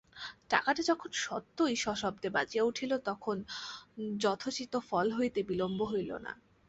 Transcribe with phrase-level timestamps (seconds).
[0.49, 3.37] টাকাটা যখন সত্যই সশব্দে বাজিয়া উঠিল তখন
[4.19, 6.31] যথোচিত ফল হইতে বিলম্ব হইল না।